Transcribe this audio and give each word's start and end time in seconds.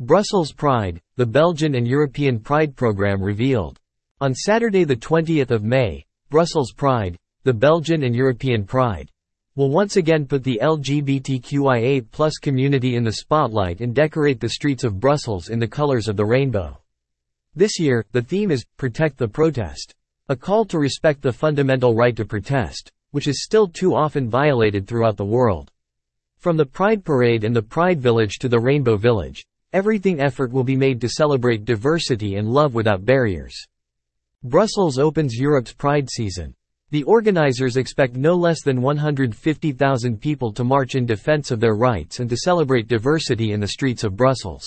Brussels 0.00 0.52
Pride, 0.52 1.00
the 1.16 1.24
Belgian 1.24 1.74
and 1.74 1.88
European 1.88 2.38
Pride 2.38 2.76
program 2.76 3.22
revealed. 3.22 3.80
On 4.20 4.34
Saturday 4.34 4.84
20 4.84 5.42
May, 5.62 6.04
Brussels 6.28 6.70
Pride, 6.70 7.16
the 7.44 7.54
Belgian 7.54 8.02
and 8.02 8.14
European 8.14 8.64
Pride, 8.64 9.10
will 9.54 9.70
once 9.70 9.96
again 9.96 10.26
put 10.26 10.44
the 10.44 10.60
LGBTQIA 10.62 12.04
plus 12.12 12.36
community 12.36 12.96
in 12.96 13.04
the 13.04 13.12
spotlight 13.12 13.80
and 13.80 13.94
decorate 13.94 14.38
the 14.38 14.50
streets 14.50 14.84
of 14.84 15.00
Brussels 15.00 15.48
in 15.48 15.58
the 15.58 15.66
colors 15.66 16.08
of 16.08 16.16
the 16.18 16.26
rainbow. 16.26 16.76
This 17.54 17.80
year, 17.80 18.04
the 18.12 18.20
theme 18.20 18.50
is, 18.50 18.66
Protect 18.76 19.16
the 19.16 19.28
Protest. 19.28 19.94
A 20.28 20.36
call 20.36 20.66
to 20.66 20.78
respect 20.78 21.22
the 21.22 21.32
fundamental 21.32 21.94
right 21.94 22.14
to 22.16 22.26
protest, 22.26 22.92
which 23.12 23.26
is 23.26 23.44
still 23.44 23.66
too 23.66 23.94
often 23.94 24.28
violated 24.28 24.86
throughout 24.86 25.16
the 25.16 25.24
world. 25.24 25.70
From 26.36 26.58
the 26.58 26.66
Pride 26.66 27.02
Parade 27.02 27.44
and 27.44 27.56
the 27.56 27.62
Pride 27.62 27.98
Village 27.98 28.38
to 28.40 28.50
the 28.50 28.60
Rainbow 28.60 28.98
Village, 28.98 29.46
Everything 29.76 30.20
effort 30.20 30.52
will 30.52 30.64
be 30.64 30.74
made 30.74 31.02
to 31.02 31.08
celebrate 31.10 31.66
diversity 31.66 32.36
and 32.36 32.48
love 32.48 32.72
without 32.72 33.04
barriers. 33.04 33.54
Brussels 34.42 34.98
opens 34.98 35.34
Europe's 35.34 35.74
Pride 35.74 36.08
season. 36.08 36.54
The 36.92 37.02
organizers 37.02 37.76
expect 37.76 38.16
no 38.16 38.36
less 38.36 38.62
than 38.62 38.80
150,000 38.80 40.18
people 40.18 40.50
to 40.54 40.64
march 40.64 40.94
in 40.94 41.04
defense 41.04 41.50
of 41.50 41.60
their 41.60 41.74
rights 41.74 42.20
and 42.20 42.30
to 42.30 42.38
celebrate 42.38 42.88
diversity 42.88 43.52
in 43.52 43.60
the 43.60 43.68
streets 43.68 44.02
of 44.02 44.16
Brussels. 44.16 44.64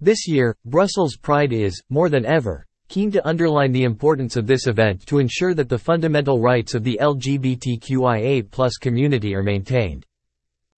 This 0.00 0.28
year, 0.28 0.54
Brussels 0.64 1.16
Pride 1.16 1.52
is, 1.52 1.82
more 1.90 2.08
than 2.08 2.24
ever, 2.24 2.68
keen 2.86 3.10
to 3.10 3.26
underline 3.26 3.72
the 3.72 3.82
importance 3.82 4.36
of 4.36 4.46
this 4.46 4.68
event 4.68 5.04
to 5.06 5.18
ensure 5.18 5.54
that 5.54 5.68
the 5.68 5.76
fundamental 5.76 6.38
rights 6.40 6.76
of 6.76 6.84
the 6.84 7.00
LGBTQIA 7.02 8.48
community 8.80 9.34
are 9.34 9.42
maintained. 9.42 10.06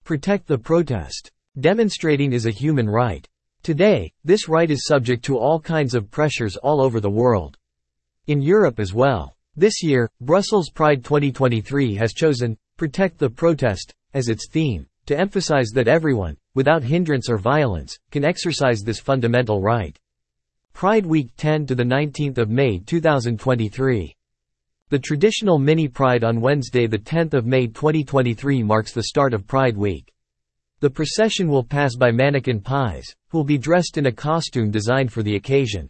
Protect 0.05 0.47
the 0.47 0.57
protest. 0.57 1.31
Demonstrating 1.61 2.33
is 2.33 2.47
a 2.47 2.51
human 2.51 2.89
right. 2.89 3.29
Today, 3.63 4.13
this 4.25 4.49
right 4.49 4.69
is 4.69 4.87
subject 4.87 5.25
to 5.27 5.39
all 5.39 5.61
kinds 5.61 5.95
of 5.95 6.11
pressures 6.11 6.57
all 6.57 6.81
over 6.81 6.99
the 6.99 7.09
world. 7.09 7.57
In 8.27 8.43
Europe 8.43 8.81
as 8.81 8.93
well. 8.93 9.37
This 9.55 9.85
year, 9.85 10.11
Brussels 10.21 10.69
Pride 10.69 11.05
2023 11.05 11.95
has 11.95 12.13
chosen, 12.13 12.57
Protect 12.77 13.19
the 13.19 13.31
Protest, 13.31 13.95
as 14.15 14.29
its 14.29 14.49
theme, 14.51 14.89
to 15.07 15.17
emphasize 15.17 15.69
that 15.75 15.87
everyone, 15.87 16.37
without 16.55 16.83
hindrance 16.83 17.31
or 17.31 17.39
violence, 17.39 17.97
can 18.11 18.25
exercise 18.25 18.81
this 18.81 18.99
fundamental 18.99 19.61
right. 19.61 19.97
Pride 20.73 21.07
Week 21.07 21.31
10 21.37 21.67
to 21.67 21.77
the 21.77 21.85
19th 21.85 22.39
of 22.39 22.51
May 22.51 22.81
2023. 22.81 24.17
The 24.89 24.99
traditional 24.99 25.61
mini 25.61 25.87
Pride 25.87 26.25
on 26.25 26.41
Wednesday 26.41 26.89
the 26.89 26.99
10th 26.99 27.35
of 27.35 27.47
May 27.47 27.69
2023 27.69 28.65
marks 28.65 28.93
the 28.93 29.05
start 29.05 29.33
of 29.33 29.47
Pride 29.47 29.77
Week. 29.77 30.13
The 30.83 30.91
procession 30.91 31.47
will 31.47 31.63
pass 31.63 31.95
by 31.95 32.11
Manneken 32.11 32.65
Pis, 32.65 33.15
who 33.29 33.39
will 33.39 33.45
be 33.45 33.57
dressed 33.57 33.99
in 33.99 34.07
a 34.07 34.13
costume 34.13 34.73
designed 34.73 35.13
for 35.13 35.23
the 35.23 35.37
occasion. 35.37 35.89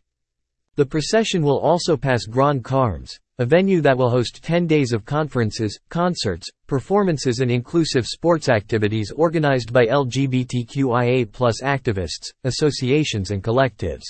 The 0.76 0.84
procession 0.84 1.42
will 1.42 1.58
also 1.60 1.96
pass 1.96 2.26
Grand 2.26 2.62
Carmes, 2.62 3.18
a 3.38 3.46
venue 3.46 3.80
that 3.80 3.96
will 3.96 4.10
host 4.10 4.42
10 4.42 4.66
days 4.66 4.92
of 4.92 5.06
conferences, 5.06 5.80
concerts, 5.88 6.46
performances 6.66 7.38
and 7.38 7.50
inclusive 7.50 8.06
sports 8.06 8.50
activities 8.50 9.10
organized 9.16 9.72
by 9.72 9.86
LGBTQIA 9.86 11.26
activists, 11.62 12.30
associations 12.44 13.30
and 13.30 13.42
collectives. 13.42 14.04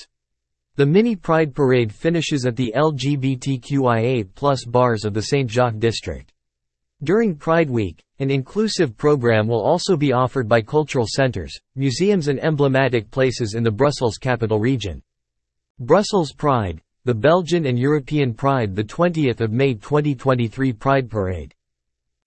The 0.74 0.86
mini 0.86 1.14
Pride 1.14 1.54
Parade 1.54 1.92
finishes 1.92 2.44
at 2.44 2.56
the 2.56 2.72
LGBTQIA 2.74 4.26
bars 4.72 5.04
of 5.04 5.14
the 5.14 5.22
St. 5.22 5.48
Jacques 5.48 5.78
district. 5.78 6.32
During 7.04 7.36
Pride 7.36 7.70
Week, 7.70 8.02
an 8.22 8.30
inclusive 8.30 8.96
program 8.96 9.48
will 9.48 9.60
also 9.60 9.96
be 9.96 10.12
offered 10.12 10.48
by 10.48 10.62
cultural 10.62 11.06
centers, 11.08 11.58
museums 11.74 12.28
and 12.28 12.38
emblematic 12.38 13.10
places 13.10 13.54
in 13.54 13.64
the 13.64 13.70
Brussels 13.70 14.16
capital 14.16 14.60
region. 14.60 15.02
Brussels 15.80 16.32
Pride, 16.32 16.80
the 17.04 17.14
Belgian 17.14 17.66
and 17.66 17.76
European 17.76 18.32
Pride 18.32 18.76
the 18.76 18.84
20th 18.84 19.40
of 19.40 19.50
May 19.50 19.74
2023 19.74 20.72
Pride 20.72 21.10
Parade. 21.10 21.52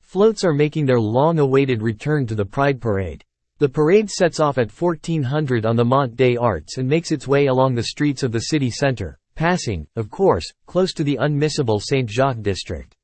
Floats 0.02 0.44
are 0.44 0.54
making 0.54 0.86
their 0.86 1.00
long-awaited 1.00 1.82
return 1.82 2.28
to 2.28 2.36
the 2.36 2.44
Pride 2.44 2.82
Parade. 2.82 3.24
The 3.60 3.70
parade 3.70 4.10
sets 4.10 4.42
off 4.42 4.58
at 4.58 4.70
1400 4.70 5.66
on 5.66 5.78
the 5.78 5.86
Mont 5.86 6.18
des 6.18 6.36
Arts 6.38 6.78
and 6.78 6.90
makes 6.90 7.14
its 7.14 7.26
way 7.26 7.46
along 7.46 7.74
the 7.74 7.84
streets 7.84 8.22
of 8.22 8.34
the 8.34 8.52
city 8.52 8.70
center, 8.70 9.18
passing, 9.36 9.88
of 9.96 10.12
course, 10.12 10.52
close 10.66 10.92
to 10.94 11.06
the 11.06 11.18
unmissable 11.22 11.82
St. 11.82 12.10
Jacques 12.10 12.42
district. 12.42 12.98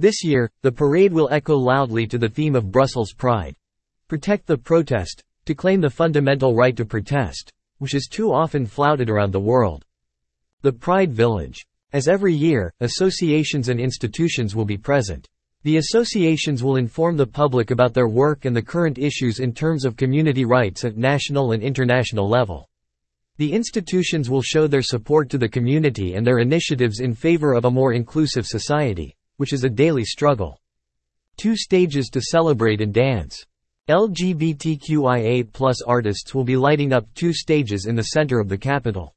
This 0.00 0.22
year, 0.22 0.48
the 0.62 0.70
parade 0.70 1.12
will 1.12 1.28
echo 1.32 1.56
loudly 1.56 2.06
to 2.06 2.18
the 2.18 2.28
theme 2.28 2.54
of 2.54 2.70
Brussels 2.70 3.12
Pride. 3.12 3.56
Protect 4.06 4.46
the 4.46 4.56
protest, 4.56 5.24
to 5.44 5.56
claim 5.56 5.80
the 5.80 5.90
fundamental 5.90 6.54
right 6.54 6.76
to 6.76 6.84
protest, 6.84 7.52
which 7.78 7.96
is 7.96 8.06
too 8.06 8.32
often 8.32 8.64
flouted 8.64 9.10
around 9.10 9.32
the 9.32 9.40
world. 9.40 9.84
The 10.62 10.72
Pride 10.72 11.12
Village. 11.12 11.66
As 11.92 12.06
every 12.06 12.32
year, 12.32 12.72
associations 12.78 13.70
and 13.70 13.80
institutions 13.80 14.54
will 14.54 14.64
be 14.64 14.78
present. 14.78 15.26
The 15.64 15.78
associations 15.78 16.62
will 16.62 16.76
inform 16.76 17.16
the 17.16 17.26
public 17.26 17.72
about 17.72 17.92
their 17.92 18.08
work 18.08 18.44
and 18.44 18.54
the 18.54 18.62
current 18.62 18.98
issues 18.98 19.40
in 19.40 19.52
terms 19.52 19.84
of 19.84 19.96
community 19.96 20.44
rights 20.44 20.84
at 20.84 20.96
national 20.96 21.50
and 21.50 21.60
international 21.60 22.28
level. 22.28 22.68
The 23.38 23.52
institutions 23.52 24.30
will 24.30 24.42
show 24.42 24.68
their 24.68 24.80
support 24.80 25.28
to 25.30 25.38
the 25.38 25.48
community 25.48 26.14
and 26.14 26.24
their 26.24 26.38
initiatives 26.38 27.00
in 27.00 27.14
favor 27.14 27.52
of 27.52 27.64
a 27.64 27.70
more 27.70 27.94
inclusive 27.94 28.46
society 28.46 29.16
which 29.38 29.52
is 29.52 29.64
a 29.64 29.68
daily 29.68 30.04
struggle. 30.04 30.60
Two 31.36 31.56
stages 31.56 32.08
to 32.10 32.20
celebrate 32.20 32.80
and 32.80 32.94
dance. 32.94 33.44
LGBTQIA 33.88 35.50
plus 35.52 35.80
artists 35.82 36.34
will 36.34 36.44
be 36.44 36.56
lighting 36.56 36.92
up 36.92 37.06
two 37.14 37.32
stages 37.32 37.86
in 37.86 37.96
the 37.96 38.10
center 38.14 38.38
of 38.38 38.48
the 38.48 38.58
capital. 38.58 39.14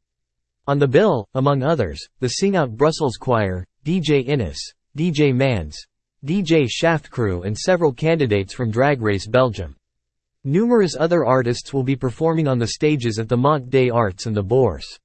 On 0.67 0.79
the 0.79 0.87
bill, 0.87 1.27
among 1.33 1.61
others, 1.61 1.99
the 2.21 2.29
Sing 2.29 2.55
Out 2.55 2.77
Brussels 2.77 3.17
Choir, 3.17 3.65
DJ 3.83 4.25
Innes, 4.25 4.59
DJ 4.97 5.35
Mans, 5.35 5.77
DJ 6.23 6.67
Shaft 6.69 7.09
Crew 7.09 7.41
and 7.41 7.57
several 7.57 7.91
candidates 7.91 8.53
from 8.53 8.69
Drag 8.69 9.01
Race 9.01 9.27
Belgium. 9.27 9.75
Numerous 10.43 10.95
other 10.95 11.25
artists 11.25 11.73
will 11.73 11.83
be 11.83 11.95
performing 11.95 12.47
on 12.47 12.59
the 12.59 12.67
stages 12.67 13.19
at 13.19 13.27
the 13.27 13.37
Mont 13.37 13.69
des 13.69 13.89
Arts 13.91 14.25
and 14.25 14.35
the 14.35 14.43
Bourse. 14.43 14.99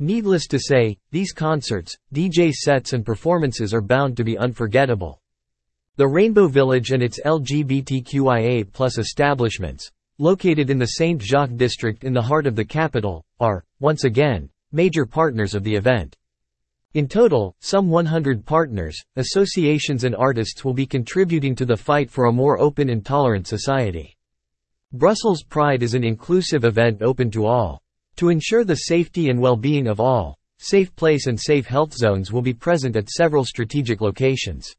Needless 0.00 0.48
to 0.48 0.58
say, 0.58 0.98
these 1.12 1.32
concerts, 1.32 1.96
DJ 2.12 2.52
sets 2.52 2.94
and 2.94 3.06
performances 3.06 3.72
are 3.72 3.80
bound 3.80 4.16
to 4.16 4.24
be 4.24 4.36
unforgettable. 4.36 5.20
The 5.96 6.08
Rainbow 6.08 6.48
Village 6.48 6.90
and 6.90 7.00
its 7.00 7.20
LGBTQIA 7.24 8.72
plus 8.72 8.98
establishments, 8.98 9.88
located 10.18 10.68
in 10.68 10.78
the 10.78 10.86
St. 10.86 11.22
Jacques 11.22 11.54
district 11.54 12.02
in 12.02 12.12
the 12.12 12.22
heart 12.22 12.48
of 12.48 12.56
the 12.56 12.64
capital, 12.64 13.24
are, 13.38 13.64
once 13.78 14.02
again, 14.02 14.50
major 14.72 15.06
partners 15.06 15.54
of 15.54 15.62
the 15.62 15.76
event. 15.76 16.16
In 16.94 17.06
total, 17.06 17.54
some 17.60 17.88
100 17.88 18.44
partners, 18.44 19.00
associations 19.14 20.02
and 20.02 20.16
artists 20.16 20.64
will 20.64 20.74
be 20.74 20.86
contributing 20.86 21.54
to 21.54 21.64
the 21.64 21.76
fight 21.76 22.10
for 22.10 22.24
a 22.24 22.32
more 22.32 22.58
open 22.58 22.88
and 22.88 23.06
tolerant 23.06 23.46
society. 23.46 24.16
Brussels 24.92 25.44
Pride 25.44 25.84
is 25.84 25.94
an 25.94 26.02
inclusive 26.02 26.64
event 26.64 27.02
open 27.02 27.30
to 27.30 27.46
all. 27.46 27.80
To 28.16 28.28
ensure 28.28 28.62
the 28.62 28.76
safety 28.76 29.28
and 29.28 29.40
well-being 29.40 29.88
of 29.88 29.98
all, 29.98 30.38
Safe 30.58 30.94
Place 30.94 31.26
and 31.26 31.38
Safe 31.38 31.66
Health 31.66 31.92
Zones 31.92 32.30
will 32.32 32.42
be 32.42 32.54
present 32.54 32.94
at 32.94 33.10
several 33.10 33.44
strategic 33.44 34.00
locations. 34.00 34.72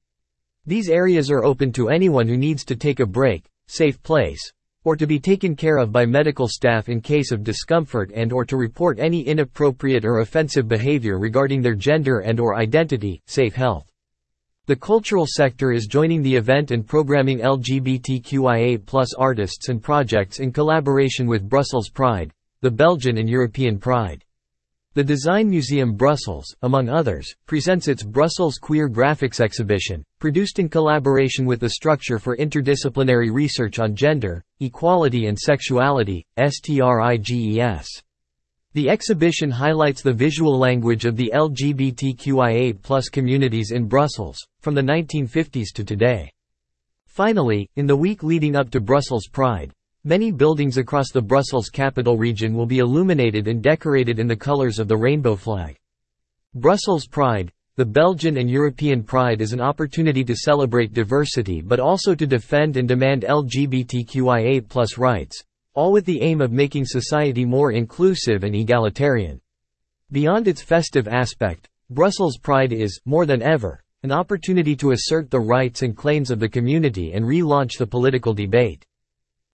These 0.65 0.89
areas 0.89 1.29
are 1.29 1.43
open 1.43 1.73
to 1.73 1.89
anyone 1.89 2.29
who 2.29 2.37
needs 2.37 2.63
to 2.65 2.77
take 2.77 3.01
a 3.01 3.05
break, 3.05 3.45
safe 3.67 4.01
place, 4.03 4.39
or 4.85 4.95
to 4.95 5.05
be 5.05 5.19
taken 5.19 5.53
care 5.53 5.77
of 5.77 5.91
by 5.91 6.05
medical 6.05 6.47
staff 6.47 6.87
in 6.87 7.01
case 7.01 7.31
of 7.31 7.43
discomfort 7.43 8.09
and 8.15 8.31
or 8.31 8.45
to 8.45 8.55
report 8.55 8.99
any 8.99 9.21
inappropriate 9.21 10.05
or 10.05 10.19
offensive 10.19 10.69
behavior 10.69 11.19
regarding 11.19 11.61
their 11.61 11.75
gender 11.75 12.19
and 12.19 12.39
or 12.39 12.55
identity, 12.55 13.21
safe 13.27 13.53
health. 13.53 13.91
The 14.67 14.75
cultural 14.75 15.27
sector 15.27 15.71
is 15.71 15.87
joining 15.87 16.23
the 16.23 16.35
event 16.35 16.71
and 16.71 16.87
programming 16.87 17.39
LGBTQIA 17.39 18.85
plus 18.85 19.13
artists 19.13 19.69
and 19.69 19.83
projects 19.83 20.39
in 20.39 20.53
collaboration 20.53 21.27
with 21.27 21.47
Brussels 21.47 21.89
Pride, 21.89 22.31
the 22.65 22.71
Belgian 22.71 23.19
and 23.19 23.29
European 23.29 23.77
Pride. 23.77 24.23
The 24.95 25.03
Design 25.03 25.47
Museum 25.47 25.93
Brussels, 25.93 26.47
among 26.63 26.89
others, 26.89 27.31
presents 27.45 27.87
its 27.87 28.01
Brussels 28.01 28.57
Queer 28.57 28.89
Graphics 28.89 29.39
exhibition, 29.39 30.03
produced 30.17 30.57
in 30.57 30.67
collaboration 30.67 31.45
with 31.45 31.59
the 31.59 31.69
Structure 31.69 32.17
for 32.17 32.35
Interdisciplinary 32.35 33.31
Research 33.31 33.77
on 33.77 33.95
Gender, 33.95 34.43
Equality 34.61 35.27
and 35.27 35.37
Sexuality, 35.37 36.25
STRIGES. 36.39 38.01
The 38.73 38.89
exhibition 38.89 39.51
highlights 39.51 40.01
the 40.01 40.11
visual 40.11 40.57
language 40.57 41.05
of 41.05 41.17
the 41.17 41.31
LGBTQIA 41.35 43.11
communities 43.11 43.69
in 43.69 43.87
Brussels, 43.87 44.39
from 44.61 44.73
the 44.73 44.81
1950s 44.81 45.67
to 45.75 45.83
today. 45.83 46.31
Finally, 47.05 47.69
in 47.75 47.85
the 47.85 47.95
week 47.95 48.23
leading 48.23 48.55
up 48.55 48.71
to 48.71 48.79
Brussels 48.79 49.27
Pride, 49.31 49.71
Many 50.07 50.29
buildings 50.31 50.77
across 50.77 51.09
the 51.09 51.19
Brussels 51.19 51.69
capital 51.69 52.15
region 52.15 52.53
will 52.53 52.67
be 52.67 52.77
illuminated 52.77 53.47
and 53.47 53.59
decorated 53.59 54.19
in 54.19 54.27
the 54.27 54.35
colors 54.35 54.77
of 54.77 54.87
the 54.87 54.95
rainbow 54.95 55.35
flag. 55.35 55.75
Brussels 56.53 57.07
Pride, 57.07 57.51
the 57.75 57.85
Belgian 57.85 58.37
and 58.37 58.47
European 58.47 59.01
Pride 59.01 59.41
is 59.41 59.51
an 59.51 59.61
opportunity 59.61 60.23
to 60.23 60.35
celebrate 60.35 60.93
diversity 60.93 61.59
but 61.59 61.79
also 61.79 62.13
to 62.13 62.27
defend 62.27 62.77
and 62.77 62.87
demand 62.87 63.23
LGBTQIA 63.23 64.97
rights, 64.99 65.43
all 65.73 65.91
with 65.91 66.05
the 66.05 66.21
aim 66.21 66.39
of 66.39 66.51
making 66.51 66.85
society 66.85 67.43
more 67.43 67.71
inclusive 67.71 68.43
and 68.43 68.55
egalitarian. 68.55 69.41
Beyond 70.11 70.47
its 70.47 70.61
festive 70.61 71.07
aspect, 71.07 71.67
Brussels 71.89 72.37
Pride 72.37 72.73
is, 72.73 73.01
more 73.05 73.25
than 73.25 73.41
ever, 73.41 73.83
an 74.03 74.11
opportunity 74.11 74.75
to 74.75 74.91
assert 74.91 75.31
the 75.31 75.39
rights 75.39 75.81
and 75.81 75.97
claims 75.97 76.29
of 76.29 76.39
the 76.39 76.47
community 76.47 77.13
and 77.13 77.25
relaunch 77.25 77.79
the 77.79 77.87
political 77.87 78.35
debate. 78.35 78.85